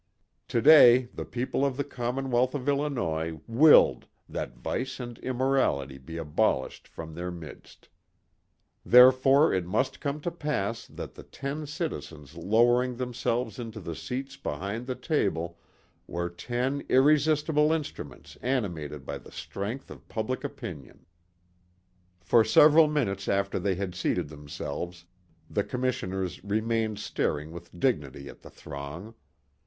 [0.47, 6.87] Today the people of the commonwealth of Illinois willed that vice and immorality be abolished
[6.87, 7.87] from their midst.
[8.83, 14.37] Therefore it must come to pass that the ten citizens lowering themselves into the seats
[14.37, 15.59] behind the table
[16.07, 21.05] were ten irresistible instruments animated by the strength of public opinion.
[22.21, 25.05] For several minutes after they had seated themselves
[25.47, 29.13] the commissioners remained staring with dignity at the throng.